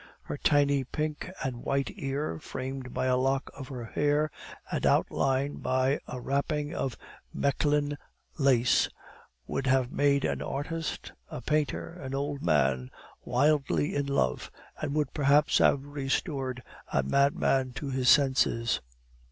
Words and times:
Her 0.23 0.37
tiny 0.37 0.83
pink 0.83 1.29
and 1.43 1.57
white 1.57 1.91
ear, 1.95 2.39
framed 2.39 2.91
by 2.91 3.05
a 3.05 3.15
lock 3.17 3.51
of 3.55 3.67
her 3.67 3.85
hair 3.85 4.31
and 4.71 4.83
outlined 4.83 5.61
by 5.61 5.99
a 6.07 6.19
wrapping 6.19 6.73
of 6.73 6.97
Mechlin 7.35 7.99
lace, 8.39 8.89
would 9.45 9.67
have 9.67 9.91
made 9.91 10.25
an 10.25 10.41
artist, 10.41 11.11
a 11.29 11.39
painter, 11.39 11.87
an 11.93 12.15
old 12.15 12.41
man, 12.41 12.89
wildly 13.25 13.93
in 13.93 14.07
love, 14.07 14.49
and 14.81 14.95
would 14.95 15.13
perhaps 15.13 15.59
have 15.59 15.85
restored 15.85 16.63
a 16.91 17.03
madman 17.03 17.71
to 17.73 17.91
his 17.91 18.09
senses. 18.09 18.81